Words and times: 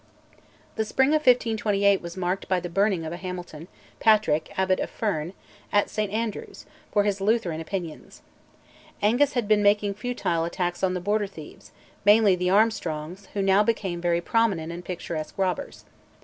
The 0.77 0.83
spring 0.83 1.09
of 1.09 1.19
1528 1.27 2.01
was 2.01 2.17
marked 2.17 2.47
by 2.47 2.59
the 2.59 2.69
burning 2.71 3.05
of 3.05 3.13
a 3.13 3.17
Hamilton, 3.17 3.67
Patrick, 3.99 4.51
Abbot 4.57 4.79
of 4.79 4.89
Ferne, 4.89 5.33
at 5.71 5.91
St 5.91 6.11
Andrews, 6.11 6.65
for 6.91 7.03
his 7.03 7.21
Lutheran 7.21 7.61
opinions. 7.61 8.23
Angus 9.03 9.33
had 9.33 9.47
been 9.47 9.61
making 9.61 9.93
futile 9.93 10.43
attacks 10.43 10.81
on 10.81 10.95
the 10.95 11.01
Border 11.01 11.27
thieves, 11.27 11.71
mainly 12.03 12.35
the 12.35 12.49
Armstrongs, 12.49 13.27
who 13.35 13.43
now 13.43 13.61
became 13.61 14.01
very 14.01 14.21
prominent 14.21 14.71
and 14.71 14.83
picturesque 14.83 15.37
robbers. 15.37 15.85